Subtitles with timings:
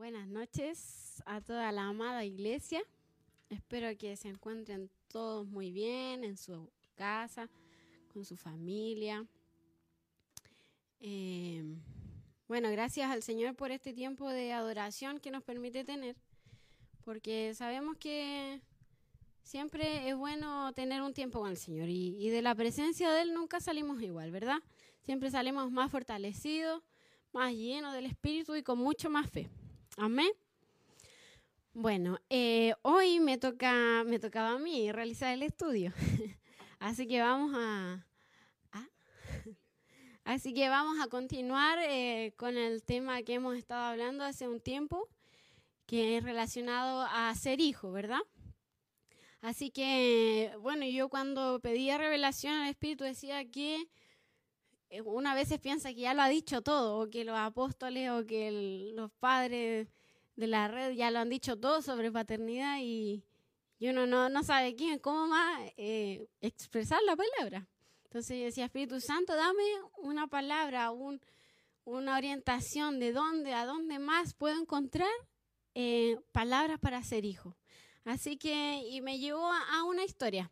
[0.00, 2.80] Buenas noches a toda la amada iglesia.
[3.50, 7.50] Espero que se encuentren todos muy bien en su casa,
[8.10, 9.26] con su familia.
[11.00, 11.62] Eh,
[12.48, 16.16] bueno, gracias al Señor por este tiempo de adoración que nos permite tener,
[17.04, 18.62] porque sabemos que
[19.42, 23.20] siempre es bueno tener un tiempo con el Señor y, y de la presencia de
[23.20, 24.62] Él nunca salimos igual, ¿verdad?
[25.02, 26.82] Siempre salimos más fortalecidos,
[27.34, 29.50] más llenos del Espíritu y con mucho más fe.
[30.02, 30.32] Amén.
[31.74, 35.92] Bueno, eh, hoy me toca, me tocaba a mí realizar el estudio,
[36.78, 38.06] así que vamos a,
[38.72, 38.88] a
[40.24, 44.62] así que vamos a continuar eh, con el tema que hemos estado hablando hace un
[44.62, 45.06] tiempo,
[45.84, 48.22] que es relacionado a ser hijo, ¿verdad?
[49.42, 53.86] Así que, bueno, yo cuando pedía revelación al Espíritu decía que
[54.90, 58.26] eh, una vez piensa que ya lo ha dicho todo, o que los apóstoles o
[58.26, 59.86] que los padres
[60.40, 63.22] de la red ya lo han dicho todo sobre paternidad y,
[63.78, 67.68] y uno no, no, sabe quién, cómo más eh, expresar la palabra.
[68.04, 69.62] Entonces yo decía, Espíritu Santo, dame
[69.98, 71.20] una palabra, un,
[71.84, 75.12] una orientación de dónde, a dónde más puedo encontrar
[75.74, 77.56] eh, palabras para ser hijo.
[78.04, 80.50] Así que, y me llevó a, una historia.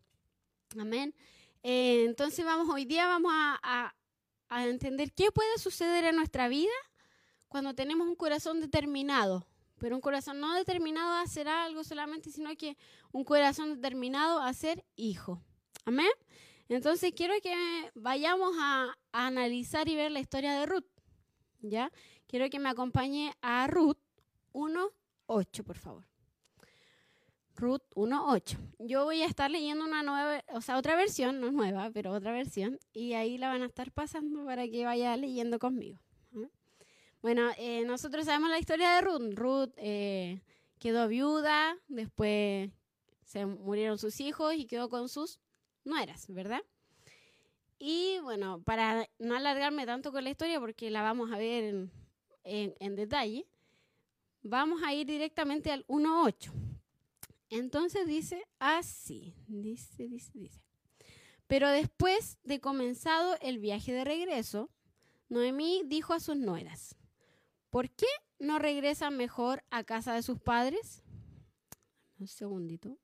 [0.78, 1.14] Amén.
[1.62, 3.94] Eh, entonces vamos, hoy día vamos a,
[4.48, 6.70] a entender qué puede suceder en nuestra vida
[7.48, 9.47] cuando tenemos un corazón determinado,
[9.78, 12.76] pero un corazón no determinado a hacer algo solamente, sino que
[13.12, 15.42] un corazón determinado a ser hijo.
[15.84, 16.10] Amén.
[16.68, 17.54] Entonces quiero que
[17.94, 20.86] vayamos a, analizar y ver la historia de Ruth.
[21.60, 21.90] ¿Ya?
[22.26, 23.98] Quiero que me acompañe a Ruth
[24.52, 26.04] 1.8, por favor.
[27.56, 28.58] Ruth 1.8.
[28.78, 32.32] Yo voy a estar leyendo una nueva, o sea, otra versión, no nueva, pero otra
[32.32, 35.98] versión, y ahí la van a estar pasando para que vaya leyendo conmigo.
[37.20, 39.34] Bueno, eh, nosotros sabemos la historia de Ruth.
[39.34, 40.40] Ruth eh,
[40.78, 42.70] quedó viuda, después
[43.24, 45.40] se murieron sus hijos y quedó con sus
[45.84, 46.62] nueras, ¿verdad?
[47.78, 51.92] Y bueno, para no alargarme tanto con la historia, porque la vamos a ver en,
[52.44, 53.46] en, en detalle,
[54.42, 56.52] vamos a ir directamente al 1.8.
[57.50, 60.60] Entonces dice así, dice, dice, dice.
[61.46, 64.70] Pero después de comenzado el viaje de regreso,
[65.28, 66.97] Noemí dijo a sus nueras,
[67.70, 68.06] ¿por qué
[68.38, 71.02] no regresan mejor a casa de sus padres?
[72.18, 72.98] Un segundito.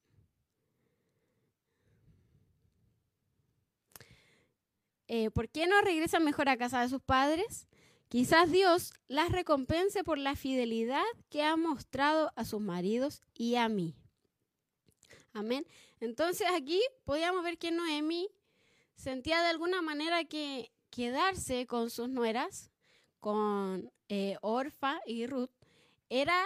[5.07, 7.69] Eh, ¿Por qué no regresan mejor a casa de sus padres?
[8.09, 13.69] Quizás Dios las recompense por la fidelidad que ha mostrado a sus maridos y a
[13.69, 13.97] mí.
[15.33, 15.67] Amén.
[16.01, 18.29] Entonces aquí podíamos ver que Noemi
[18.95, 22.71] sentía de alguna manera que quedarse con sus nueras,
[23.25, 25.49] con eh, Orfa y Ruth,
[26.11, 26.45] era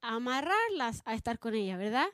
[0.00, 2.06] amarrarlas a estar con ella, ¿verdad?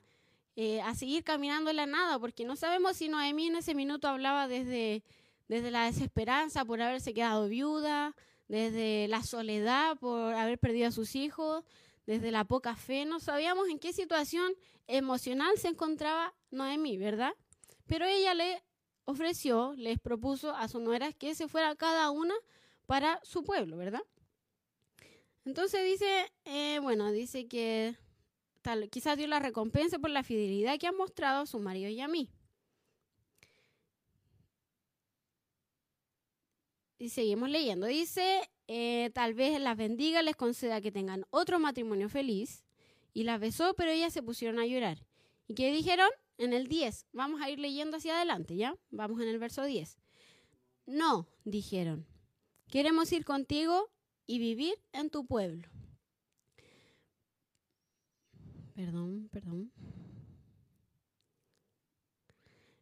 [0.56, 4.08] Eh, a seguir caminando en la nada, porque no sabemos si Noemí en ese minuto
[4.08, 5.04] hablaba desde,
[5.48, 8.16] desde la desesperanza por haberse quedado viuda,
[8.48, 11.62] desde la soledad por haber perdido a sus hijos,
[12.06, 14.50] desde la poca fe, no sabíamos en qué situación
[14.86, 17.34] emocional se encontraba Noemí, ¿verdad?
[17.84, 18.64] Pero ella le
[19.04, 22.34] ofreció, les propuso a sus nueras que se fuera cada una
[22.86, 24.02] para su pueblo, ¿verdad?
[25.44, 27.96] Entonces dice, eh, bueno, dice que
[28.62, 32.00] tal, quizás Dios la recompense por la fidelidad que han mostrado a su marido y
[32.00, 32.28] a mí.
[36.98, 37.86] Y seguimos leyendo.
[37.86, 42.64] Dice, eh, tal vez las bendiga, les conceda que tengan otro matrimonio feliz.
[43.12, 45.06] Y las besó, pero ellas se pusieron a llorar.
[45.46, 46.08] ¿Y qué dijeron?
[46.38, 47.06] En el 10.
[47.12, 48.76] Vamos a ir leyendo hacia adelante, ¿ya?
[48.90, 49.96] Vamos en el verso 10.
[50.86, 52.06] No, dijeron.
[52.70, 53.90] Queremos ir contigo
[54.26, 55.68] y vivir en tu pueblo.
[58.74, 59.72] Perdón, perdón.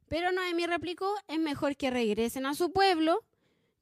[0.08, 3.24] Pero Noemí replicó, es mejor que regresen a su pueblo.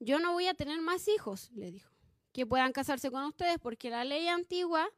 [0.01, 1.91] Yo no voy a tener más hijos, le dijo,
[2.33, 4.89] que puedan casarse con ustedes, porque la ley antigua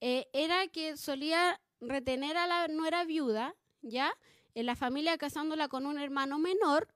[0.00, 4.16] eh, era que solía retener a la nuera viuda, ¿ya?
[4.54, 6.88] En la familia casándola con un hermano menor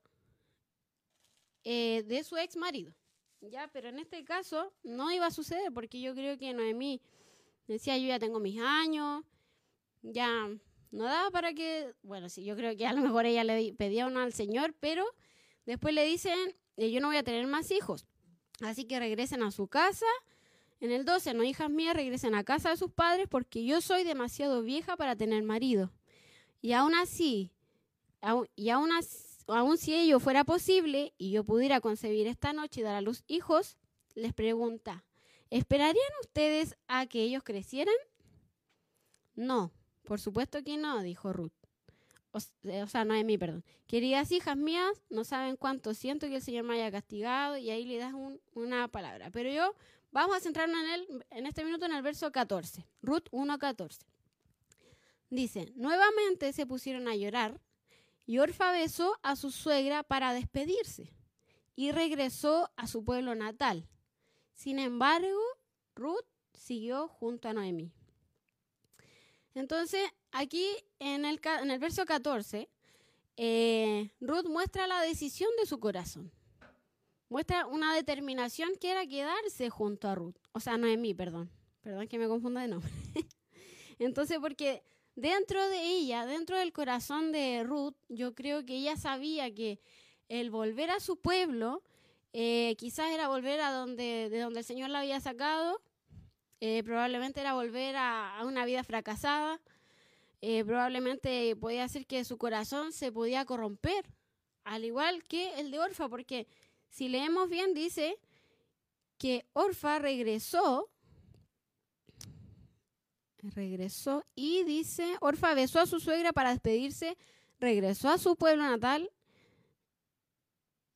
[1.64, 2.94] eh, de su ex marido.
[3.40, 7.00] Ya, pero en este caso no iba a suceder porque yo creo que Noemí
[7.66, 9.24] decía, yo ya tengo mis años,
[10.02, 10.48] ya
[10.90, 14.06] no daba para que, bueno, sí, yo creo que a lo mejor ella le pedía
[14.06, 15.04] uno al Señor, pero
[15.64, 16.38] después le dicen,
[16.76, 18.06] eh, yo no voy a tener más hijos,
[18.60, 20.06] así que regresen a su casa.
[20.78, 24.04] En el 12, no hijas mías, regresen a casa de sus padres porque yo soy
[24.04, 25.90] demasiado vieja para tener marido.
[26.60, 27.50] Y aún así,
[28.56, 32.84] y aún así, aun si ello fuera posible y yo pudiera concebir esta noche y
[32.84, 33.76] dar a luz hijos,
[34.14, 35.04] les pregunta,
[35.50, 37.94] ¿esperarían ustedes a que ellos crecieran?
[39.34, 39.72] No,
[40.04, 41.52] por supuesto que no, dijo Ruth.
[42.32, 43.64] O, o sea, Noemí, perdón.
[43.86, 47.84] Queridas hijas mías, no saben cuánto siento que el Señor me haya castigado y ahí
[47.84, 48.14] le das
[48.54, 49.30] una palabra.
[49.30, 49.74] Pero yo,
[50.10, 53.98] vamos a centrarnos en, él, en este minuto en el verso 14, Ruth 1.14.
[55.30, 57.60] Dice, nuevamente se pusieron a llorar
[58.26, 61.12] y Orfa besó a su suegra para despedirse
[61.76, 63.88] y regresó a su pueblo natal.
[64.54, 65.38] Sin embargo,
[65.94, 67.92] Ruth siguió junto a Noemí.
[69.54, 70.66] Entonces, aquí
[70.98, 72.68] en el, en el verso 14,
[73.36, 76.32] eh, Ruth muestra la decisión de su corazón.
[77.28, 80.36] Muestra una determinación que era quedarse junto a Ruth.
[80.52, 81.50] O sea, Noemí, perdón.
[81.82, 82.90] Perdón que me confunda de nombre.
[83.98, 84.82] Entonces, porque
[85.16, 89.80] dentro de ella, dentro del corazón de Ruth, yo creo que ella sabía que
[90.28, 91.82] el volver a su pueblo,
[92.32, 95.80] eh, quizás era volver a donde, de donde el Señor la había sacado,
[96.60, 99.60] eh, probablemente era volver a, una vida fracasada,
[100.42, 104.06] eh, probablemente podía ser que su corazón se podía corromper,
[104.64, 106.46] al igual que el de Orfa, porque
[106.90, 108.18] si leemos bien dice
[109.16, 110.90] que Orfa regresó
[113.54, 117.16] regresó y dice, Orfa besó a su suegra para despedirse,
[117.60, 119.10] regresó a su pueblo natal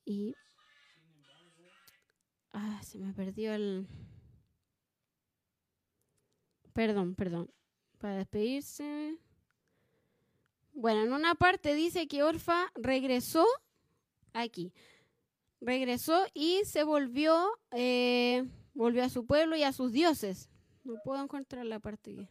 [0.04, 0.34] y...
[2.52, 3.86] Ah, se me perdió el...
[6.72, 7.50] Perdón, perdón.
[7.98, 9.18] Para despedirse.
[10.72, 13.46] Bueno, en una parte dice que Orfa regresó
[14.32, 14.72] aquí.
[15.60, 20.48] Regresó y se volvió, eh, volvió a su pueblo y a sus dioses.
[20.84, 22.30] No puedo encontrar la parte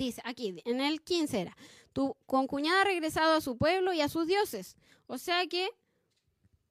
[0.00, 1.54] Dice aquí, en el 15 era,
[1.92, 4.74] tu concuñada ha regresado a su pueblo y a sus dioses.
[5.06, 5.68] O sea que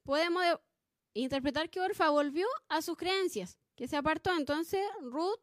[0.01, 0.43] podemos
[1.13, 4.35] interpretar que Orfa volvió a sus creencias, que se apartó.
[4.35, 5.37] Entonces Ruth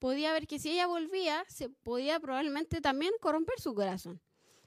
[0.00, 4.20] podía ver que si ella volvía, se podía probablemente también corromper su corazón,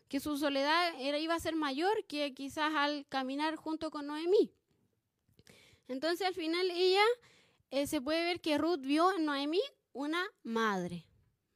[0.07, 4.53] que su soledad era, iba a ser mayor que quizás al caminar junto con Noemí.
[5.89, 7.03] Entonces al final ella
[7.69, 9.59] eh, se puede ver que Ruth vio en Noemí
[9.91, 11.05] una madre,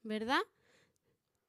[0.04, 0.42] ¿verdad?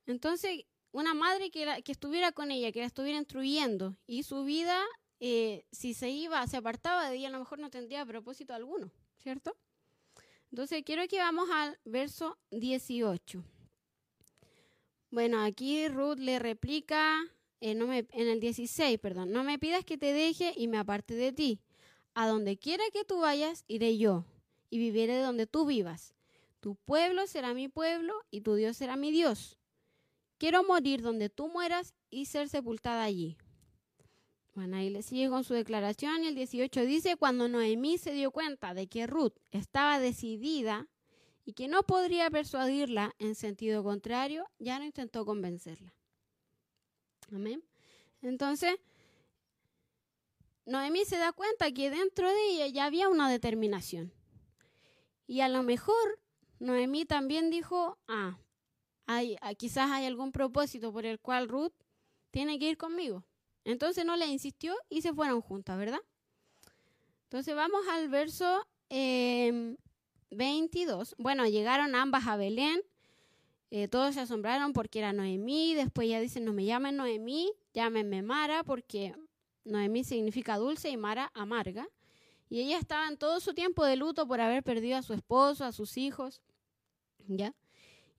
[0.07, 4.83] Entonces, una madre que, estuviera con ella, que la estuviera instruyendo y su vida,
[5.21, 8.91] eh, si se iba, se apartaba de ella, a lo mejor no tendría propósito alguno,
[9.19, 9.57] ¿cierto?
[10.51, 13.45] Entonces, quiero que vamos al verso 18.
[15.11, 17.23] Bueno, aquí Ruth le replica
[17.61, 20.79] eh, no me, en el 16, perdón, no me pidas que te deje y me
[20.79, 21.61] aparte de ti.
[22.15, 24.25] A donde quiera que tú vayas, iré yo,
[24.71, 26.15] y viviré donde tú vivas.
[26.61, 29.59] Tu pueblo será mi pueblo, y tu Dios será mi Dios.
[30.39, 33.37] Quiero morir donde tú mueras y ser sepultada allí.
[34.55, 38.31] Bueno, ahí le sigue con su declaración y el 18 dice, cuando Noemí se dio
[38.31, 40.89] cuenta de que Ruth estaba decidida
[41.45, 45.95] y que no podría persuadirla en sentido contrario, ya no intentó convencerla.
[47.33, 47.63] Amén.
[48.23, 48.77] Entonces,
[50.65, 54.13] Noemí se da cuenta que dentro de ella ya había una determinación.
[55.27, 56.19] Y a lo mejor
[56.59, 58.39] Noemí también dijo, ah,
[59.35, 61.73] hay, ah, quizás hay algún propósito por el cual Ruth
[62.31, 63.25] tiene que ir conmigo.
[63.65, 66.01] Entonces no le insistió y se fueron juntas, ¿verdad?
[67.25, 71.13] Entonces vamos al verso 22.
[71.13, 72.81] Em, bueno, llegaron ambas a Belén.
[73.71, 75.75] Eh, todos se asombraron porque era Noemí.
[75.75, 79.15] Después ya dicen, no me llamen Noemí, llámenme Mara porque
[79.65, 81.89] Noemí significa dulce y Mara amarga.
[82.49, 85.65] Y ella estaba en todo su tiempo de luto por haber perdido a su esposo,
[85.65, 86.41] a sus hijos.
[87.27, 87.53] ¿Ya?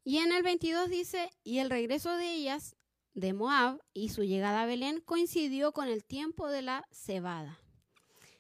[0.07, 2.77] Y en el 22 dice, y el regreso de ellas
[3.13, 7.59] de Moab y su llegada a Belén coincidió con el tiempo de la cebada.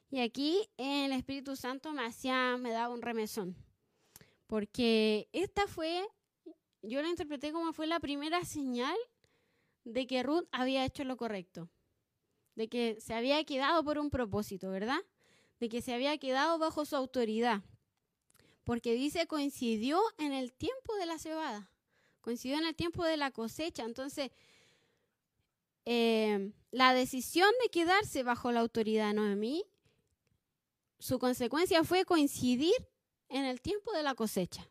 [0.09, 3.57] Y aquí el Espíritu Santo me hacía, me daba un remesón,
[4.47, 6.07] porque esta fue,
[6.83, 8.95] yo la interpreté como fue la primera señal
[9.83, 11.69] de que Ruth había hecho lo correcto,
[12.55, 15.01] de que se había quedado por un propósito, ¿verdad?
[15.59, 17.61] De que se había quedado bajo su autoridad
[18.67, 21.71] porque dice coincidió en el tiempo de la cebada,
[22.19, 23.85] coincidió en el tiempo de la cosecha.
[23.85, 24.29] Entonces,
[25.85, 29.63] eh, la decisión de quedarse bajo la autoridad de Noemí,
[30.99, 32.75] su consecuencia fue coincidir
[33.29, 34.67] en el tiempo de la cosecha.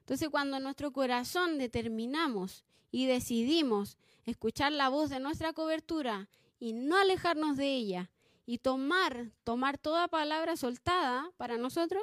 [0.00, 6.72] Entonces, cuando en nuestro corazón determinamos y decidimos escuchar la voz de nuestra cobertura y
[6.72, 8.10] no alejarnos de ella
[8.46, 12.02] y tomar, tomar toda palabra soltada para nosotros,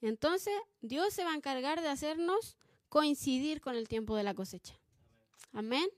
[0.00, 2.56] entonces, Dios se va a encargar de hacernos
[2.88, 4.78] coincidir con el tiempo de la cosecha.
[5.52, 5.88] Amén.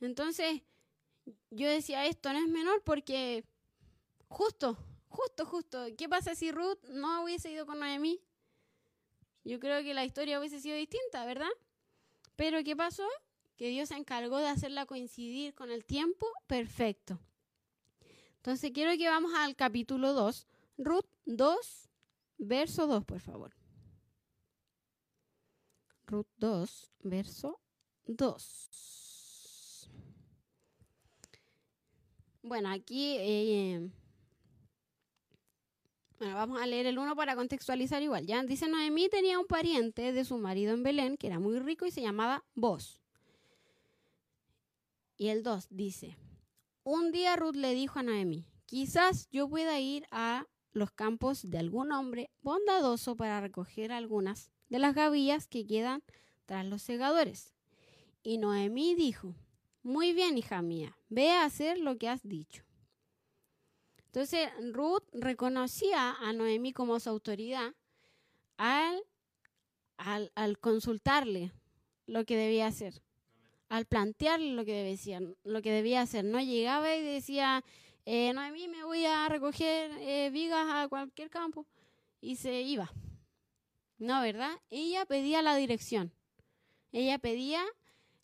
[0.00, 0.62] Entonces,
[1.50, 3.44] yo decía, esto no es menor porque
[4.28, 4.76] justo,
[5.08, 5.86] justo, justo.
[5.96, 8.20] ¿Qué pasa si Ruth no hubiese ido con Noemí?
[9.44, 11.50] Yo creo que la historia hubiese sido distinta, ¿verdad?
[12.34, 13.06] Pero ¿qué pasó?
[13.56, 17.18] Que Dios se encargó de hacerla coincidir con el tiempo perfecto.
[18.36, 20.46] Entonces quiero que vamos al capítulo 2,
[20.78, 21.88] Ruth 2,
[22.38, 23.54] verso 2, por favor.
[26.06, 27.60] Ruth 2, verso
[28.06, 29.90] 2.
[32.42, 33.90] Bueno, aquí eh,
[36.18, 38.26] bueno, vamos a leer el 1 para contextualizar igual.
[38.26, 41.84] Ya dice Noemí tenía un pariente de su marido en Belén que era muy rico
[41.84, 43.00] y se llamaba Boz.
[45.18, 46.16] Y el 2 dice,
[46.84, 51.58] un día Ruth le dijo a Noemí, quizás yo pueda ir a los campos de
[51.58, 56.02] algún hombre bondadoso para recoger algunas de las gavillas que quedan
[56.44, 57.54] tras los segadores.
[58.22, 59.34] Y Noemí dijo,
[59.82, 62.62] muy bien, hija mía, ve a hacer lo que has dicho.
[64.06, 67.74] Entonces Ruth reconocía a Noemí como su autoridad
[68.56, 69.02] al,
[69.96, 71.52] al, consultarle
[72.06, 73.02] lo que debía hacer,
[73.68, 76.24] al plantearle lo que, debía, lo que debía hacer.
[76.24, 77.64] No llegaba y decía,
[78.06, 81.66] eh, Noemí, me voy a recoger eh, vigas a cualquier campo
[82.20, 82.90] y se iba.
[83.98, 84.52] No, ¿verdad?
[84.70, 86.12] Ella pedía la dirección,
[86.92, 87.64] ella pedía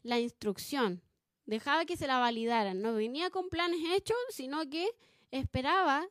[0.03, 1.03] la instrucción,
[1.47, 4.89] dejaba que se la validaran, no venía con planes hechos, sino que
[5.33, 6.07] esperaba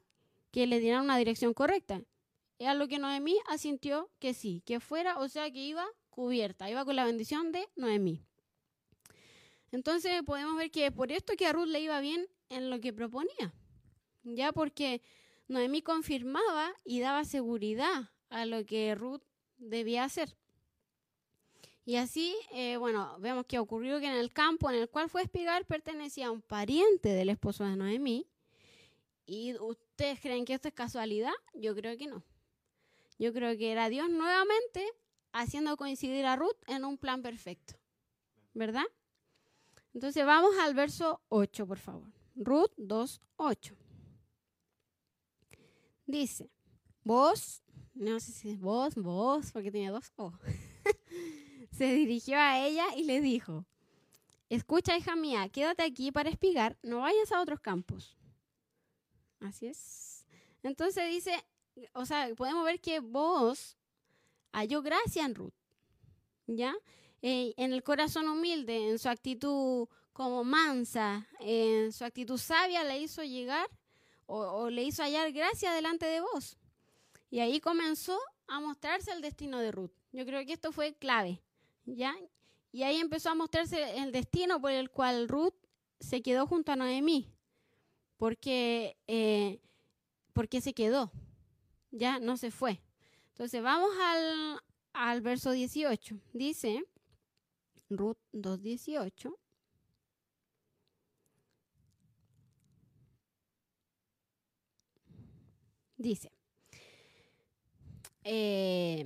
[0.51, 2.01] que le dieran una dirección correcta.
[2.59, 6.85] A lo que Noemí asintió que sí, que fuera, o sea, que iba cubierta, iba
[6.85, 8.21] con la bendición de Noemí.
[9.71, 12.91] Entonces podemos ver que por esto que a Ruth le iba bien en lo que
[12.91, 13.53] proponía,
[14.23, 15.01] ya porque
[15.47, 19.23] Noemí confirmaba y daba seguridad a lo que Ruth
[19.57, 20.35] debía hacer.
[21.83, 25.23] Y así, eh, bueno, vemos que ocurrió que en el campo en el cual fue
[25.23, 28.27] espigar pertenecía a un pariente del esposo de Noemí,
[29.25, 31.31] ¿Y ustedes creen que esto es casualidad?
[31.53, 32.21] Yo creo que no.
[33.17, 34.85] Yo creo que era Dios nuevamente
[35.31, 37.75] haciendo coincidir a Ruth en un plan perfecto.
[38.53, 38.83] ¿Verdad?
[39.93, 42.11] Entonces vamos al verso 8, por favor.
[42.35, 43.75] Ruth 2, 8.
[46.11, 46.51] Dice,
[47.05, 47.63] vos,
[47.93, 50.33] no sé si es vos, vos, porque tenía dos O,
[51.71, 53.65] se dirigió a ella y le dijo,
[54.49, 58.17] escucha hija mía, quédate aquí para espigar, no vayas a otros campos.
[59.39, 60.25] Así es.
[60.63, 61.33] Entonces dice,
[61.93, 63.77] o sea, podemos ver que vos
[64.51, 65.53] halló gracia en Ruth,
[66.45, 66.75] ¿ya?
[67.21, 72.99] Eh, en el corazón humilde, en su actitud como mansa, en su actitud sabia le
[72.99, 73.69] hizo llegar
[74.31, 76.57] o, le hizo hallar gracia delante de vos.
[77.29, 79.91] Y ahí comenzó a mostrarse el destino de Ruth.
[80.11, 81.41] Yo creo que esto fue clave,
[81.85, 82.15] ¿ya?
[82.71, 85.55] Y ahí empezó a mostrarse el destino por el cual Ruth
[85.99, 87.29] se quedó junto a Noemí
[88.17, 89.59] porque, eh,
[90.33, 91.11] porque se quedó,
[91.91, 92.81] ya no se fue.
[93.29, 94.61] Entonces vamos al,
[94.93, 96.19] al verso 18.
[96.33, 96.83] Dice,
[97.89, 99.35] Ruth 2.18.
[106.01, 106.31] Dice,
[108.23, 109.05] eh,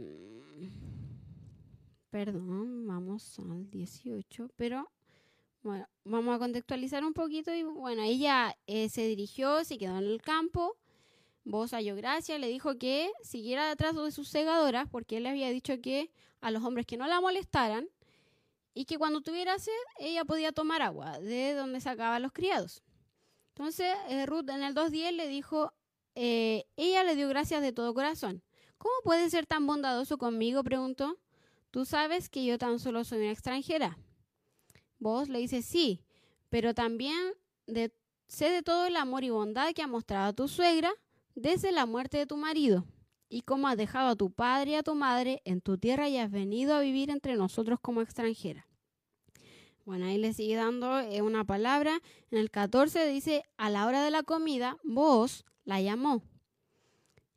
[2.10, 4.90] perdón, vamos al 18, pero
[5.62, 10.06] bueno, vamos a contextualizar un poquito y bueno, ella eh, se dirigió, se quedó en
[10.06, 10.78] el campo.
[11.44, 15.50] Vos halló gracia, le dijo que siguiera detrás de sus segadoras porque él le había
[15.50, 17.90] dicho que a los hombres que no la molestaran
[18.74, 22.84] y que cuando tuviera sed ella podía tomar agua de donde sacaban los criados.
[23.50, 25.74] Entonces eh, Ruth en el 2.10 le dijo,
[26.16, 28.42] eh, ella le dio gracias de todo corazón.
[28.78, 30.64] ¿Cómo puede ser tan bondadoso conmigo?
[30.64, 31.18] preguntó.
[31.72, 33.98] Tú sabes que yo tan solo soy una extranjera
[34.98, 36.02] Vos le dices sí,
[36.50, 37.34] pero también
[38.28, 40.92] sé de todo el amor y bondad que ha mostrado tu suegra
[41.36, 42.86] desde la muerte de tu marido
[43.28, 46.18] y cómo has dejado a tu padre y a tu madre en tu tierra y
[46.18, 48.68] has venido a vivir entre nosotros como extranjera.
[49.84, 52.02] Bueno, ahí le sigue dando eh, una palabra.
[52.32, 56.24] En el 14 dice, a la hora de la comida, vos la llamó.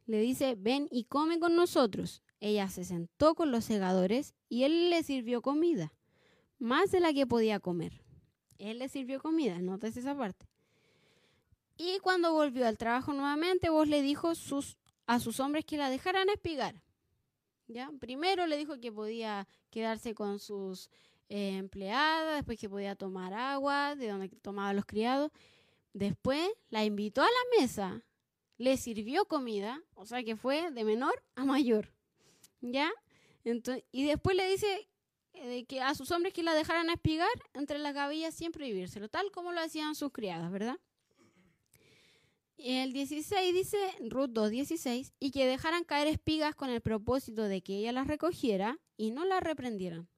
[0.07, 2.23] Le dice, ven y come con nosotros.
[2.41, 5.93] Ella se sentó con los segadores y él le sirvió comida
[6.59, 8.03] más de la que podía comer.
[8.59, 10.47] Él le sirvió comida, notas esa parte.
[11.77, 15.91] Y cuando volvió al trabajo nuevamente, vos le dijo sus, a sus hombres que la
[15.91, 16.83] dejaran espigar.
[17.69, 17.91] ¿Ya?
[18.01, 20.91] Primero le dijo que podía quedarse con sus
[21.29, 25.31] eh, empleadas, después que podía tomar agua de donde tomaban los criados.
[25.93, 28.03] Después la invitó a la mesa,
[28.59, 31.93] le sirvió comida, o sea que fue de menor a mayor.
[32.61, 32.91] ¿Ya?
[33.45, 34.89] Entonces, y después le dice
[35.33, 39.31] de que a sus hombres que la dejaran espigar entre las gavillas siempre vivírselo, tal
[39.31, 40.79] como lo hacían sus criadas, ¿verdad?
[42.57, 47.77] El 16 dice, Ruth 2.16, y que dejaran caer espigas con el propósito de que
[47.77, 50.09] ella las recogiera y no las reprendieran.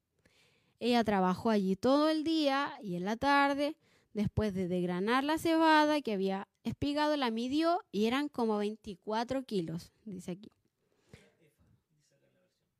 [0.79, 3.77] Ella trabajó allí todo el día y en la tarde,
[4.13, 9.91] después de degranar la cebada que había espigado, la midió y eran como 24 kilos,
[10.05, 10.51] dice aquí.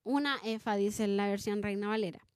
[0.04, 2.28] Una efa, dice en la versión Reina Valera.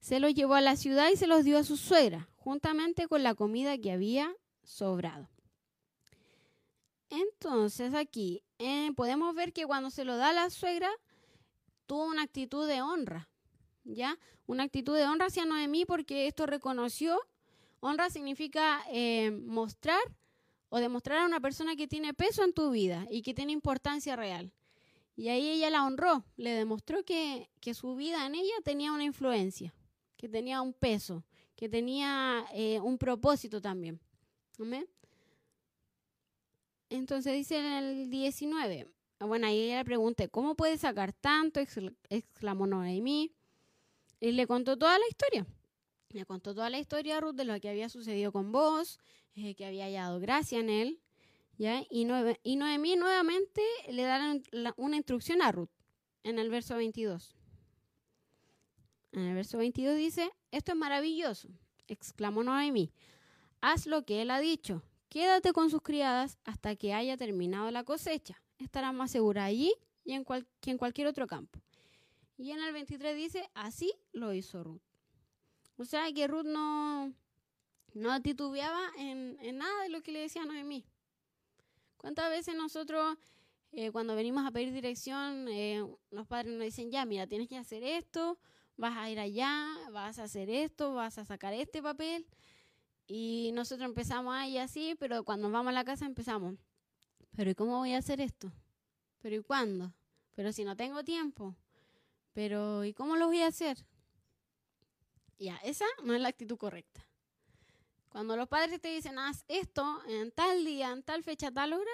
[0.00, 3.22] Se los llevó a la ciudad y se los dio a su suegra, juntamente con
[3.22, 5.28] la comida que había sobrado.
[7.08, 10.90] Entonces aquí eh, podemos ver que cuando se lo da a la suegra,
[11.86, 13.28] tuvo una actitud de honra,
[13.84, 14.18] ¿ya?
[14.46, 17.20] Una actitud de honra hacia Noemí porque esto reconoció.
[17.86, 20.00] Honra significa eh, mostrar
[20.70, 24.16] o demostrar a una persona que tiene peso en tu vida y que tiene importancia
[24.16, 24.50] real.
[25.16, 29.04] Y ahí ella la honró, le demostró que, que su vida en ella tenía una
[29.04, 29.74] influencia,
[30.16, 31.24] que tenía un peso,
[31.56, 34.00] que tenía eh, un propósito también.
[34.58, 34.88] ¿Amén?
[36.88, 38.88] Entonces dice en el 19,
[39.20, 41.60] bueno, ahí ella le pregunté, ¿cómo puede sacar tanto?
[42.08, 43.30] exclamó Noemí.
[44.20, 45.46] Y le contó toda la historia.
[46.14, 48.98] Le contó toda la historia Ruth de lo que había sucedido con vos,
[49.34, 51.00] eh, que había hallado gracia en él.
[51.58, 51.82] ¿ya?
[51.90, 54.34] Y, Noemí nuevamente le da
[54.76, 55.70] una instrucción a Ruth
[56.22, 57.36] en el verso 22.
[59.12, 61.48] En el verso 22 dice, esto es maravilloso,
[61.86, 62.90] exclamó Noemí.
[63.60, 64.82] Haz lo que él ha dicho,
[65.14, 68.42] Quédate con sus criadas hasta que haya terminado la cosecha.
[68.58, 69.72] Estará más segura allí
[70.04, 70.24] y en
[70.60, 71.60] que en cualquier otro campo.
[72.36, 74.82] Y en el 23 dice, así lo hizo Ruth.
[75.76, 77.12] O sea que Ruth no,
[77.94, 80.84] no titubeaba en, nada de lo que le decía Noemí.
[81.96, 83.16] ¿Cuántas veces nosotros,
[83.72, 87.56] eh, cuando venimos a pedir dirección, eh, los padres nos dicen, ya, mira, tienes que
[87.56, 88.38] hacer esto,
[88.76, 92.26] vas a ir allá, vas a hacer esto, vas a sacar este papel?
[93.06, 96.54] Y nosotros empezamos ahí así, pero cuando vamos a la casa empezamos,
[97.36, 98.52] pero ¿y cómo voy a hacer esto?
[99.20, 99.92] ¿Pero y cuándo?
[100.34, 101.56] Pero si no tengo tiempo.
[102.32, 103.78] Pero ¿y cómo lo voy a hacer?
[105.38, 107.06] Ya, esa no es la actitud correcta.
[108.08, 111.90] Cuando los padres te dicen, haz esto en tal día, en tal fecha, tal hora,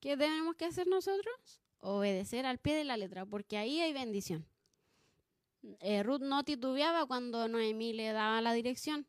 [0.00, 1.62] ¿qué tenemos que hacer nosotros?
[1.78, 4.46] Obedecer al pie de la letra, porque ahí hay bendición.
[5.78, 9.06] Eh, Ruth no titubeaba cuando Noemí le daba la dirección.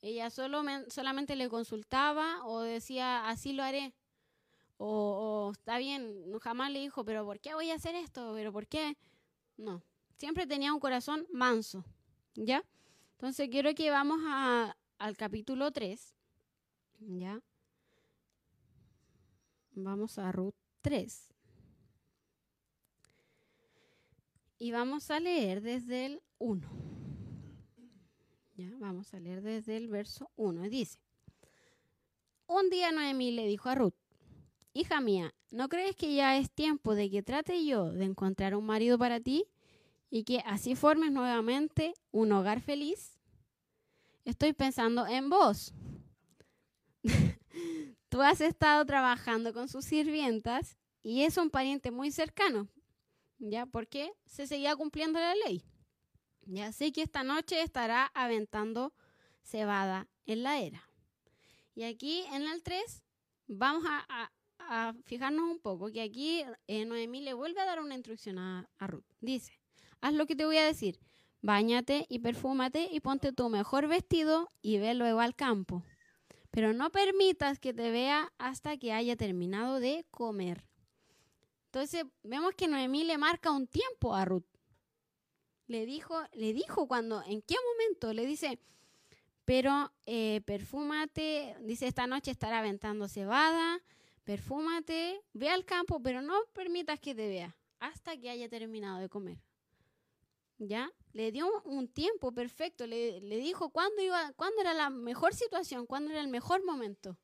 [0.00, 3.92] Ella solo solamente le consultaba o decía, así lo haré.
[4.78, 8.32] O, o, está bien, jamás le dijo, pero ¿por qué voy a hacer esto?
[8.34, 8.96] ¿Pero por qué?
[9.56, 9.82] No,
[10.16, 11.84] siempre tenía un corazón manso,
[12.34, 12.64] ¿ya?
[13.12, 14.20] Entonces quiero que vamos
[14.98, 16.14] al capítulo 3,
[17.00, 17.40] ¿ya?
[19.74, 21.28] Vamos a Ruth 3.
[24.58, 26.92] Y vamos a leer desde el 1
[28.78, 30.62] vamos a leer desde el verso 1.
[30.68, 30.98] Dice,
[32.46, 33.94] un día Noemí le dijo a Ruth,
[34.74, 38.66] hija mía, ¿no crees que ya es tiempo de que trate yo de encontrar un
[38.66, 39.46] marido para ti
[40.12, 43.18] y que así formes nuevamente un hogar feliz?
[44.26, 45.72] Estoy pensando en vos.
[48.10, 52.68] Tú has estado trabajando con sus sirvientas y es un pariente muy cercano,
[53.38, 53.64] ¿ya?
[53.64, 55.64] Porque se seguía cumpliendo la ley.
[56.42, 58.92] Ya sé que esta noche estará aventando
[59.42, 60.86] cebada en la era.
[61.74, 63.02] Y aquí en el 3
[63.46, 64.30] vamos a,
[65.04, 68.86] fijarnos un poco que aquí eh, Noemí le vuelve a dar una instrucción a, a
[68.86, 69.04] Ruth.
[69.20, 69.61] Dice,
[70.02, 71.00] haz lo que te voy a decir.
[71.40, 75.82] Báñate y perfúmate y ponte tu mejor vestido y ve luego al campo.
[76.50, 80.66] Pero no permitas que te vea hasta que haya terminado de comer.
[81.64, 84.44] Entonces vemos que Noemí le marca un tiempo a Ruth
[85.72, 88.12] le dijo, le dijo cuando, ¿en qué momento?
[88.12, 88.58] Le dice,
[89.46, 93.80] pero eh, perfúmate, dice, esta noche estará aventando cebada,
[94.24, 99.08] perfúmate, ve al campo, pero no permitas que te vea hasta que haya terminado de
[99.08, 99.38] comer.
[100.64, 100.92] ¿Ya?
[101.12, 106.12] Le dio un tiempo perfecto, le, dijo cuándo, iba, cuándo era la mejor situación, cuándo
[106.12, 107.18] era el mejor momento.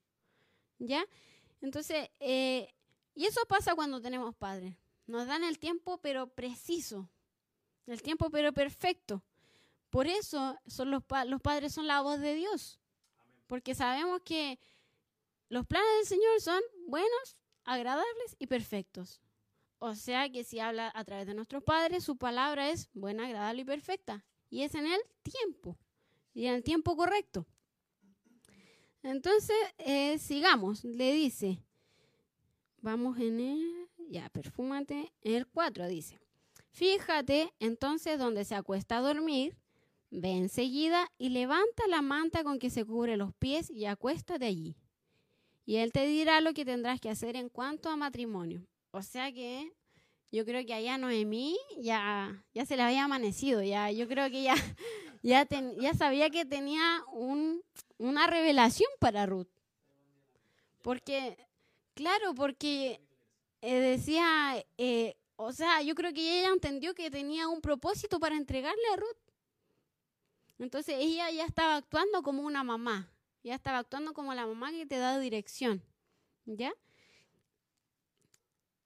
[0.81, 1.07] ¿Ya?
[1.61, 2.74] Entonces, eh,
[3.14, 4.74] y eso pasa cuando tenemos padres.
[5.07, 7.09] Nos dan el tiempo, pero preciso,
[7.87, 9.22] el tiempo pero perfecto.
[9.88, 12.81] Por eso son los, los padres son la voz de Dios.
[13.46, 14.59] Porque sabemos que
[15.48, 19.20] los planes del Señor son buenos, agradables y perfectos.
[19.78, 23.62] O sea que si habla a través de nuestros padres, su palabra es buena, agradable
[23.62, 24.24] y perfecta.
[24.50, 25.76] Y es en el tiempo.
[26.34, 27.46] Y en el tiempo correcto.
[29.02, 30.84] Entonces, eh, sigamos.
[30.84, 31.62] Le dice,
[32.80, 35.12] vamos en el, ya, perfúmate.
[35.22, 36.18] En el 4 dice,
[36.78, 39.56] Fíjate entonces donde se acuesta a dormir,
[40.10, 44.76] ve enseguida y levanta la manta con que se cubre los pies y acuéstate allí.
[45.66, 48.64] Y él te dirá lo que tendrás que hacer en cuanto a matrimonio.
[48.90, 49.72] O sea que
[50.31, 54.42] yo creo que allá Noemí ya, ya se le había amanecido, ya, yo creo que
[54.42, 54.55] ya,
[55.22, 55.46] ya,
[55.79, 57.62] ya sabía que tenía un,
[57.98, 59.48] una revelación para Ruth.
[60.83, 61.37] Porque,
[61.94, 63.01] claro, porque
[63.62, 68.37] eh, decía, eh, o sea, yo creo que ella entendió que tenía un propósito para
[68.37, 69.16] entregarle a Ruth.
[70.59, 73.09] Entonces ella ya estaba actuando como una mamá,
[73.44, 75.83] ya estaba actuando como la mamá que te da dirección,
[76.44, 76.72] ¿ya?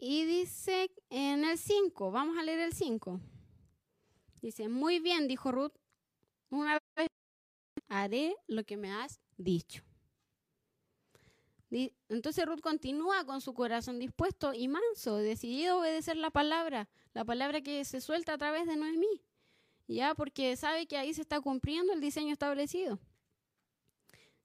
[0.04, 3.20] Y dice en el 5, vamos a leer el 5.
[4.40, 5.74] Dice, muy bien, dijo Ruth,
[6.50, 7.06] una vez
[7.86, 9.84] haré lo que me has dicho.
[12.08, 17.24] Entonces Ruth continúa con su corazón dispuesto y manso, decidido a obedecer la palabra, la
[17.24, 19.22] palabra que se suelta a través de Noemí,
[19.86, 22.98] ya porque sabe que ahí se está cumpliendo el diseño establecido.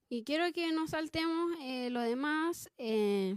[0.08, 2.70] Y quiero que nos saltemos eh, lo demás.
[2.78, 3.36] Eh,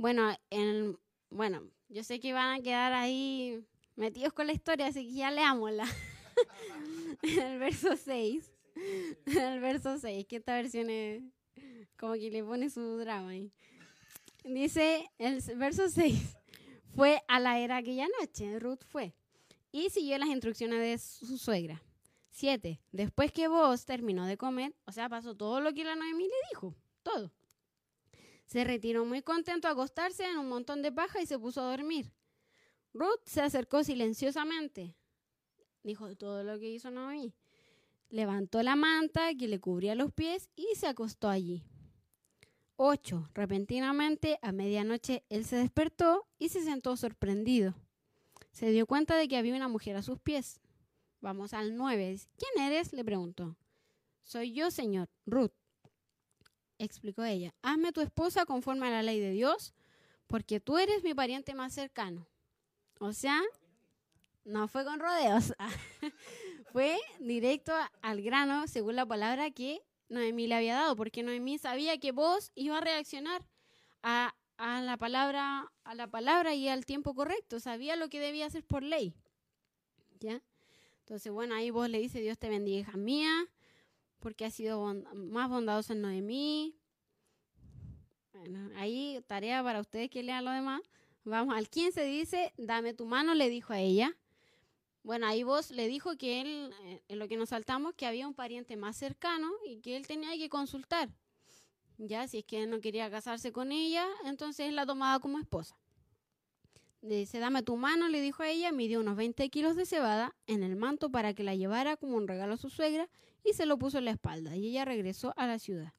[0.00, 3.62] bueno, en, bueno, yo sé que van a quedar ahí
[3.96, 5.84] metidos con la historia, así que ya leámosla.
[7.22, 8.50] el verso 6.
[9.26, 11.22] El verso 6, que esta versión es
[11.98, 13.52] como que le pone su drama ahí.
[14.42, 16.34] Dice el verso 6.
[16.94, 19.14] Fue a la era aquella noche, Ruth fue,
[19.70, 21.82] y siguió las instrucciones de su suegra.
[22.30, 22.80] 7.
[22.90, 26.48] Después que vos terminó de comer, o sea, pasó todo lo que la Noemí le
[26.52, 27.30] dijo, todo.
[28.50, 31.70] Se retiró muy contento a acostarse en un montón de paja y se puso a
[31.70, 32.12] dormir.
[32.92, 34.96] Ruth se acercó silenciosamente.
[35.84, 37.32] Dijo todo lo que hizo Noemí.
[38.08, 41.62] Levantó la manta que le cubría los pies y se acostó allí.
[42.74, 43.30] 8.
[43.34, 47.76] Repentinamente, a medianoche, él se despertó y se sentó sorprendido.
[48.50, 50.60] Se dio cuenta de que había una mujer a sus pies.
[51.20, 52.18] Vamos al 9.
[52.36, 52.92] ¿Quién eres?
[52.92, 53.56] le preguntó.
[54.24, 55.52] Soy yo, señor, Ruth,
[56.84, 57.54] explicó ella.
[57.62, 59.74] Hazme tu esposa conforme a la ley de Dios,
[60.26, 62.26] porque tú eres mi pariente más cercano.
[62.98, 63.40] O sea,
[64.44, 65.54] no fue con rodeos,
[66.72, 71.98] fue directo al grano, según la palabra que Noemí le había dado, porque Noemí sabía
[71.98, 73.46] que vos iba a reaccionar
[74.02, 78.64] a, la palabra, a la palabra y al tiempo correcto, sabía lo que debía hacer
[78.64, 79.14] por ley.
[80.20, 80.42] ¿Ya?
[81.00, 83.46] Entonces, bueno, ahí vos le dice, Dios te bendiga, hija mía,
[84.20, 86.76] porque ha sido más bondadosa en Noemí.
[88.32, 90.82] Bueno, ahí tarea para ustedes que lean lo demás.
[91.24, 94.16] Vamos al 15, dice, dame tu mano, le dijo a ella.
[95.02, 98.28] Bueno, ahí vos le dijo que él, eh, en lo que nos saltamos, que había
[98.28, 101.08] un pariente más cercano y que él tenía que consultar.
[101.98, 105.38] Ya, si es que él no quería casarse con ella, entonces él la tomaba como
[105.38, 105.76] esposa.
[107.02, 110.62] Dice, dame tu mano, le dijo a ella, midió unos 20 kilos de cebada en
[110.62, 113.08] el manto para que la llevara como un regalo a su suegra
[113.44, 115.92] y se lo puso en la espalda y ella regresó a la ciudad.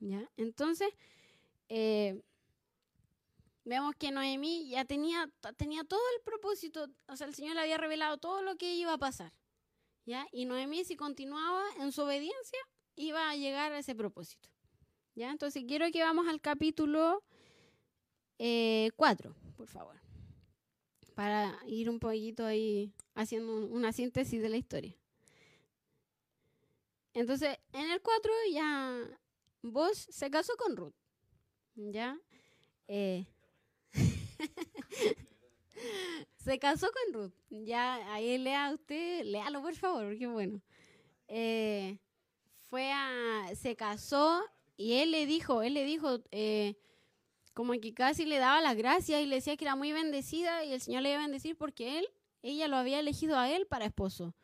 [0.00, 0.30] ¿Ya?
[0.36, 0.88] Entonces,
[1.68, 2.20] eh,
[3.64, 7.78] Vemos que Noemí ya tenía, tenía todo el propósito, o sea, el Señor le había
[7.78, 9.32] revelado todo lo que iba a pasar.
[10.04, 10.26] ¿ya?
[10.32, 12.58] Y Noemí, si continuaba en su obediencia,
[12.94, 14.50] iba a llegar a ese propósito.
[15.14, 15.30] ¿ya?
[15.30, 17.22] Entonces, quiero que vamos al capítulo
[18.36, 18.92] 4, eh,
[19.56, 19.98] por favor,
[21.14, 24.94] para ir un poquito ahí haciendo una síntesis de la historia.
[27.14, 29.08] Entonces, en el 4 ya
[29.62, 30.94] vos se casó con Ruth.
[31.76, 32.18] ¿Ya?
[32.88, 33.24] Eh,
[36.36, 37.32] se casó con Ruth.
[37.48, 40.60] Ya, ahí lea usted, léalo por favor, porque bueno.
[41.28, 41.98] Eh,
[42.68, 44.42] fue a, se casó
[44.76, 46.74] y él le dijo, él le dijo, eh,
[47.54, 50.72] como que casi le daba las gracias y le decía que era muy bendecida y
[50.72, 52.08] el Señor le iba a bendecir porque él,
[52.42, 54.34] ella lo había elegido a él para esposo.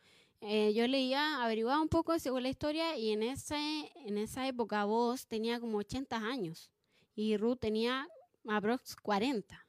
[0.41, 4.83] Eh, yo leía, averiguaba un poco según la historia y en, ese, en esa época
[4.85, 6.71] vos tenía como 80 años
[7.15, 8.07] y Ruth tenía
[8.47, 9.67] aprox 40.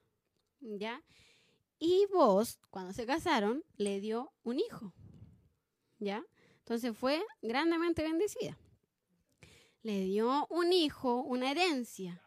[0.62, 1.02] ¿ya?
[1.78, 4.92] Y vos, cuando se casaron, le dio un hijo,
[5.98, 6.24] ¿ya?
[6.58, 8.56] Entonces fue grandemente bendecida.
[9.82, 12.22] Le dio un hijo, una herencia,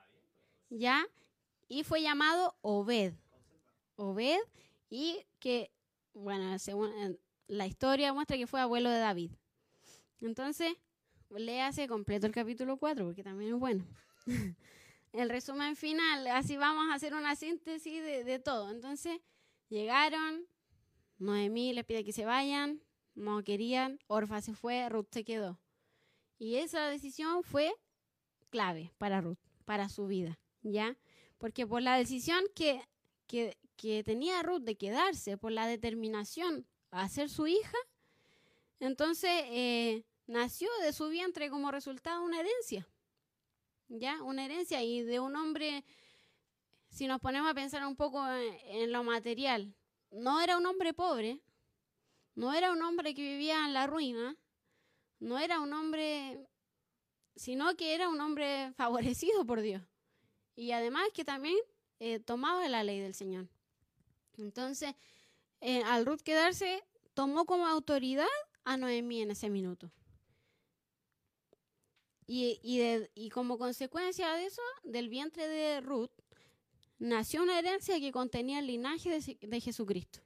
[0.69, 1.07] ¿ya?
[1.69, 3.13] Y fue llamado Obed.
[3.95, 4.41] Obed
[4.89, 5.71] y que,
[6.13, 9.31] bueno, según la historia muestra que fue abuelo de David.
[10.21, 10.73] Entonces,
[11.29, 13.85] léase completo el capítulo 4 porque también es bueno.
[15.13, 18.71] el resumen final, así vamos a hacer una síntesis de, todo.
[18.71, 19.19] Entonces,
[19.69, 20.45] llegaron,
[21.17, 22.81] Noemí les pide que se vayan,
[23.13, 25.59] no querían, Orfa se fue, Ruth se quedó.
[26.37, 27.73] Y esa decisión fue
[28.49, 30.97] clave para Ruth, para su vida, ¿ya?
[31.37, 32.81] Porque por la decisión que,
[33.27, 37.77] que, que tenía Ruth de quedarse por la determinación a ser su hija,
[38.79, 42.87] entonces eh, nació de su vientre como resultado una herencia.
[43.87, 44.23] ¿Ya?
[44.23, 45.83] Una herencia y de un hombre,
[46.89, 49.75] si nos ponemos a pensar un poco en, lo material,
[50.09, 51.41] no era un hombre pobre,
[52.33, 54.35] no era un hombre que vivía en la ruina,
[55.19, 56.47] no era un hombre,
[57.35, 59.83] sino que era un hombre favorecido por Dios.
[60.55, 61.57] Y además que también
[61.99, 63.49] eh, tomaba la ley del Señor.
[64.37, 64.95] Entonces,
[65.67, 66.83] eh, al Ruth quedarse,
[67.15, 68.27] tomó como autoridad
[68.65, 69.91] a Noemí en ese minuto.
[72.27, 72.59] Y,
[73.15, 76.11] y, como consecuencia de eso, del vientre de Ruth,
[76.99, 80.19] nació una herencia que contenía el linaje de, de Jesucristo.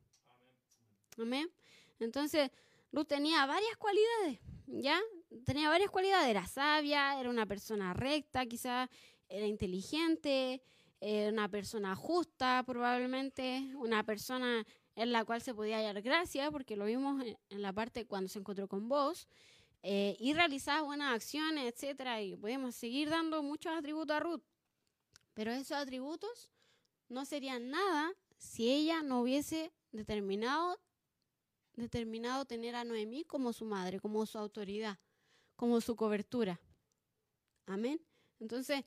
[1.18, 1.50] Amén.
[2.02, 2.52] Entonces,
[2.92, 5.00] Ruth tenía varias cualidades, ¿ya?
[5.46, 6.28] Tenía varias cualidades.
[6.28, 8.90] Era sabia, era una persona recta, quizás
[9.30, 10.62] era inteligente,
[11.00, 14.66] era una persona justa, probablemente, una persona
[15.00, 18.40] en la cual se podía hallar gracia, porque lo vimos en la parte cuando se
[18.40, 19.30] encontró con vos.
[19.82, 24.44] Eh, y realizar buenas acciones, etcétera, y podemos seguir dando muchos atributos a Ruth.
[25.34, 26.52] Pero esos atributos
[27.08, 30.78] no serían nada si ella no hubiese determinado,
[31.76, 35.00] determinado tener a Noemí como su madre, como su autoridad,
[35.56, 36.60] como su cobertura.
[37.68, 38.02] Amén.
[38.42, 38.84] Entonces,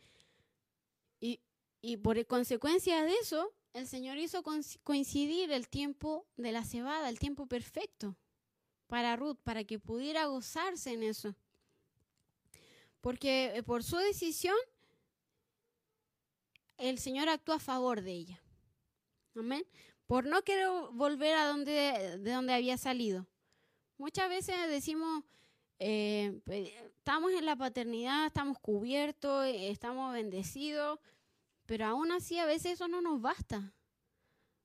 [1.20, 1.40] y,
[1.81, 4.43] y por consecuencia de eso, el Señor hizo
[4.85, 8.17] coincidir el tiempo de la cebada, el tiempo perfecto
[8.87, 11.35] para Ruth, para que pudiera gozarse en eso.
[13.01, 14.57] Porque eh, por su decisión,
[16.77, 18.43] el Señor actuó a favor de ella.
[19.35, 19.65] Amén.
[20.07, 23.27] Por no querer volver a donde, de donde había salido.
[23.97, 25.25] Muchas veces decimos,
[25.79, 26.39] eh,
[26.99, 30.99] estamos en la paternidad, estamos cubiertos, estamos bendecidos,
[31.66, 33.75] pero aún así a veces eso no nos basta.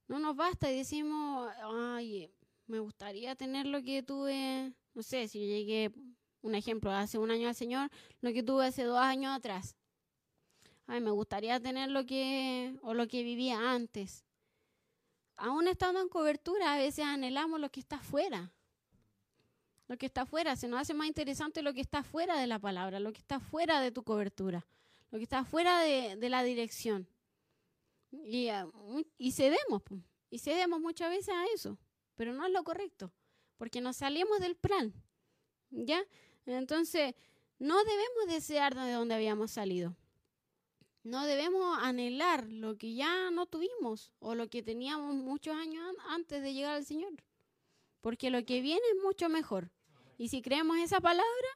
[0.07, 2.31] No nos basta y decimos, ay,
[2.65, 5.91] me gustaría tener lo que tuve, no sé, si llegué,
[6.41, 7.89] un ejemplo, hace un año al Señor,
[8.21, 9.75] lo que tuve hace dos años atrás.
[10.86, 14.23] Ay, me gustaría tener lo que, o lo que vivía antes.
[15.36, 18.51] Aún estando en cobertura, a veces anhelamos lo que está fuera.
[19.88, 22.60] Lo que está fuera, se nos hace más interesante lo que está fuera de la
[22.60, 24.65] palabra, lo que está fuera de tu cobertura,
[25.12, 27.08] lo que está fuera de, de la dirección.
[28.12, 28.67] Y, ah,
[29.17, 29.82] y cedemos,
[30.30, 31.78] y cedemos muchas veces a eso
[32.17, 33.13] pero no es lo correcto,
[33.56, 34.93] porque nos salimos del plan,
[35.70, 36.04] ¿ya?
[36.46, 37.15] Entonces,
[37.60, 39.96] no debemos desear de donde habíamos salido.
[41.04, 46.41] No debemos anhelar lo que ya no tuvimos o lo que teníamos muchos años antes
[46.41, 47.13] de llegar al Señor,
[48.02, 49.72] porque lo que viene es mucho mejor.
[50.17, 51.48] Y si creemos esa palabra,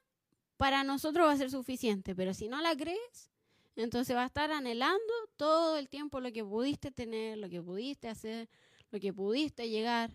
[0.58, 3.31] para nosotros va a ser suficiente, pero si no la crees,
[3.76, 8.08] entonces va a estar anhelando todo el tiempo lo que pudiste tener, lo que pudiste
[8.08, 8.50] hacer,
[8.92, 10.12] lo que pudiste llegar.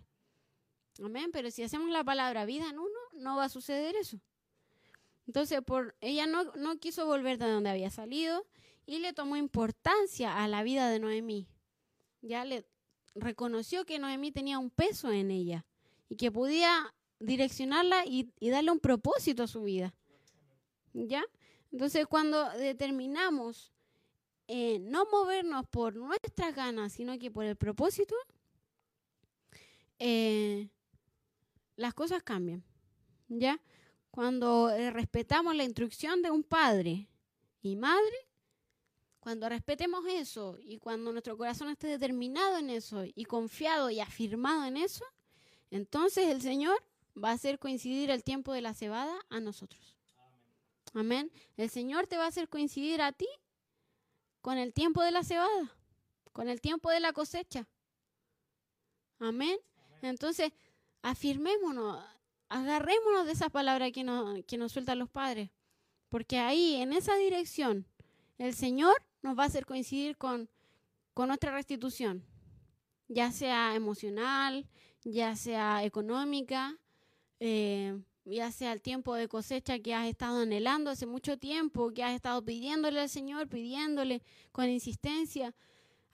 [1.03, 4.21] Amén, pero si hacemos la palabra vida en uno, no va a suceder eso.
[5.27, 8.47] Entonces, por, ella no, no quiso volver de donde había salido
[8.87, 11.49] y le tomó importancia a la vida de Noemí.
[12.23, 12.67] Ya le
[13.15, 15.67] reconoció que Noemí tenía un peso en ella
[16.09, 19.95] y que podía direccionarla y, darle un propósito a su vida.
[20.93, 21.25] ¿Ya?
[21.73, 23.73] Entonces, cuando determinamos
[24.49, 28.15] eh, no movernos por nuestras ganas, sino que por el propósito,
[29.99, 30.69] eh,
[31.77, 32.63] las cosas cambian.
[33.29, 33.61] ¿Ya?
[34.11, 37.09] Cuando eh, respetamos la instrucción de un padre
[37.61, 38.17] y madre,
[39.19, 44.65] cuando respetemos eso y cuando nuestro corazón esté determinado en eso y confiado y afirmado
[44.65, 45.05] en eso,
[45.73, 46.81] entonces el Señor
[47.23, 49.96] va a hacer coincidir el tiempo de la cebada a nosotros.
[50.97, 51.31] Amén.
[51.59, 53.29] El Señor te va a hacer coincidir a ti
[54.41, 55.77] con el tiempo de la cebada,
[56.33, 57.69] con el tiempo de la cosecha.
[59.19, 59.59] Amén.
[60.01, 60.53] Entonces,
[61.03, 62.03] afirmémonos,
[62.49, 65.51] agarrémonos de esa palabra que nos, que nos sueltan los padres,
[66.09, 67.87] porque ahí, en esa dirección,
[68.39, 70.49] el Señor nos va a hacer coincidir con,
[71.13, 72.25] con nuestra restitución,
[73.07, 74.67] ya sea emocional,
[75.05, 76.79] ya sea económica,
[77.39, 78.01] eh,
[78.35, 82.15] ya sea el tiempo de cosecha que has estado anhelando hace mucho tiempo, que has
[82.15, 85.55] estado pidiéndole al Señor, pidiéndole con insistencia.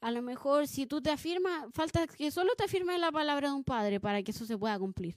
[0.01, 3.55] A lo mejor si tú te afirmas, falta que solo te afirmes la palabra de
[3.55, 5.17] un padre para que eso se pueda cumplir.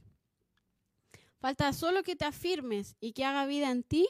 [1.39, 4.07] Falta solo que te afirmes y que haga vida en ti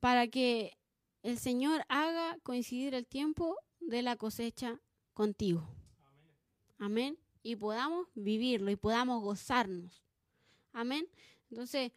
[0.00, 0.76] para que
[1.22, 4.80] el Señor haga coincidir el tiempo de la cosecha
[5.14, 5.68] contigo.
[6.78, 7.18] Amén.
[7.42, 10.02] Y podamos vivirlo y podamos gozarnos.
[10.72, 11.08] Amén.
[11.50, 11.92] Entonces,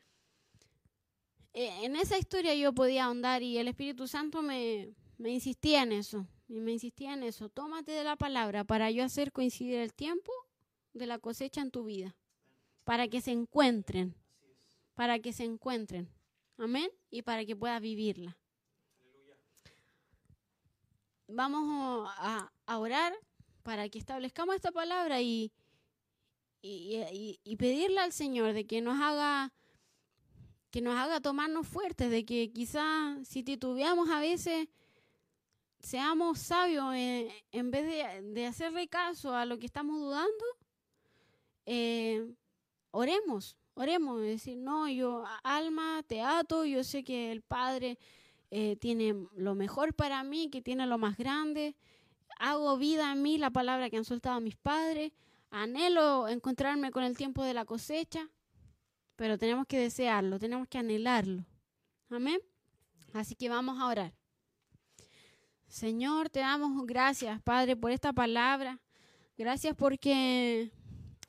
[1.53, 5.91] eh, en esa historia yo podía ahondar y el Espíritu Santo me, me insistía en
[5.91, 9.93] eso y me insistía en eso, tómate de la palabra para yo hacer coincidir el
[9.93, 10.31] tiempo
[10.93, 12.15] de la cosecha en tu vida,
[12.83, 14.15] para que se encuentren,
[14.95, 16.09] para que se encuentren,
[16.57, 18.37] amén, y para que puedas vivirla.
[21.27, 23.13] Vamos a, orar
[23.63, 25.53] para que establezcamos esta palabra y,
[26.61, 29.51] y, pedirle al Señor de que nos haga
[30.71, 34.69] que nos haga tomarnos fuertes, de que quizá si titubeamos a veces
[35.79, 40.45] seamos sabios en, vez de, de, hacerle caso a lo que estamos dudando,
[41.65, 42.25] eh,
[42.91, 47.97] oremos, oremos, decir, no, yo alma, te ato, yo sé que el Padre
[48.49, 51.75] eh, tiene lo mejor para mí, que tiene lo más grande,
[52.39, 55.11] hago vida en mí la palabra que han soltado mis padres,
[55.51, 58.27] anhelo encontrarme con el tiempo de la cosecha,
[59.15, 61.45] pero tenemos que desearlo, tenemos que anhelarlo.
[62.09, 62.39] Amén.
[63.13, 64.13] Así que vamos a orar.
[65.67, 68.79] Señor, te damos gracias, Padre, por esta palabra.
[69.37, 70.71] Gracias porque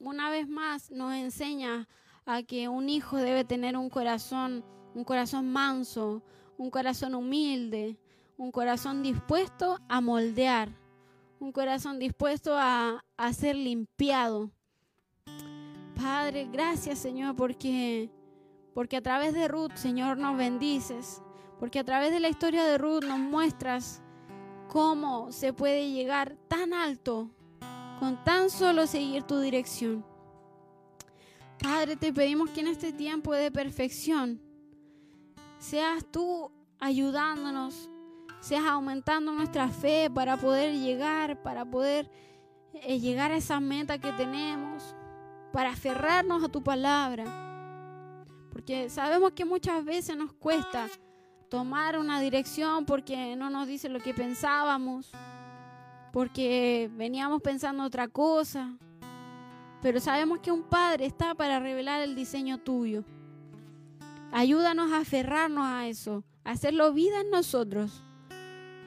[0.00, 1.88] una vez más nos enseña
[2.24, 6.22] a que un hijo debe tener un corazón, un corazón manso,
[6.56, 7.98] un corazón humilde,
[8.36, 10.70] un corazón dispuesto a moldear,
[11.42, 14.50] un corazón dispuesto a, a ser limpiado,
[15.96, 18.10] Padre, gracias Señor porque,
[18.74, 21.22] porque a través de Ruth, Señor, nos bendices.
[21.60, 24.02] Porque a través de la historia de Ruth nos muestras
[24.68, 27.30] cómo se puede llegar tan alto
[28.00, 30.04] con tan solo seguir tu dirección.
[31.62, 34.40] Padre, te pedimos que en este tiempo de perfección
[35.58, 36.50] seas tú
[36.80, 37.88] ayudándonos,
[38.42, 42.10] seas aumentando nuestra fe para poder llegar, para poder
[42.74, 44.96] eh, llegar a esa meta que tenemos
[45.52, 47.24] para aferrarnos a tu palabra.
[48.50, 50.88] Porque sabemos que muchas veces nos cuesta
[51.48, 55.12] tomar una dirección porque no nos dice lo que pensábamos,
[56.12, 58.76] porque veníamos pensando otra cosa.
[59.80, 63.04] Pero sabemos que un padre está para revelar el diseño tuyo.
[64.32, 68.02] Ayúdanos a aferrarnos a eso, a hacerlo vida en nosotros,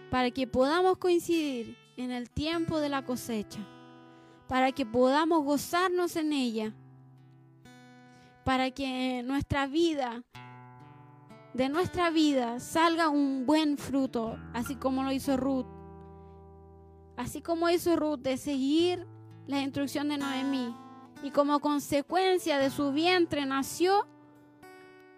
[0.10, 3.60] para que podamos coincidir en el tiempo de la cosecha
[4.48, 6.74] para que podamos gozarnos en ella,
[8.44, 10.24] para que nuestra vida,
[11.54, 15.66] de nuestra vida, salga un buen fruto, así como lo hizo Ruth.
[17.18, 19.08] Así como hizo Ruth de seguir
[19.48, 20.76] la instrucción de Noemí.
[21.24, 24.06] Y como consecuencia de su vientre nació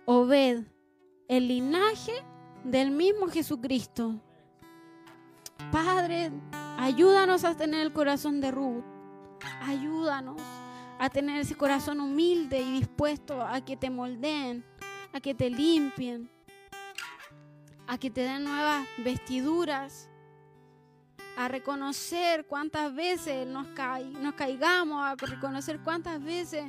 [0.05, 0.63] Obed,
[1.27, 2.13] el linaje
[2.63, 4.21] del mismo Jesucristo.
[5.71, 6.31] Padre,
[6.77, 8.97] ayúdanos a tener el corazón de Ruth
[9.61, 10.41] Ayúdanos
[10.99, 14.65] a tener ese corazón humilde y dispuesto a que te moldeen,
[15.13, 16.29] a que te limpien,
[17.85, 20.09] a que te den nuevas vestiduras,
[21.37, 23.67] a reconocer cuántas veces nos,
[24.19, 26.65] nos caigamos, a reconocer cuántas veces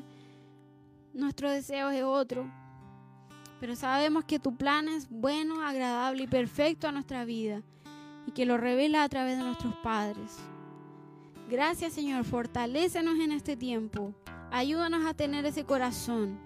[1.14, 2.50] nuestro deseo es otro.
[3.60, 7.62] Pero sabemos que tu plan es bueno, agradable y perfecto a nuestra vida
[8.28, 10.36] y que lo revela a través de nuestros padres.
[11.48, 14.12] Gracias Señor, fortalécenos en este tiempo.
[14.50, 16.38] Ayúdanos a tener ese corazón.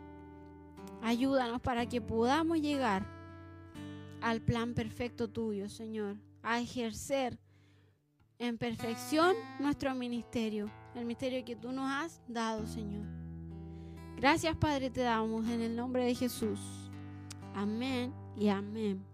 [1.03, 3.05] Ayúdanos para que podamos llegar
[4.21, 6.19] al plan perfecto tuyo, Señor.
[6.45, 7.37] A ejercer
[8.39, 10.71] en perfección nuestro ministerio.
[10.95, 13.07] El ministerio que tú nos has dado, Señor.
[14.17, 16.61] Gracias Padre te damos en el nombre de Jesús.
[17.57, 19.12] Amén y amén.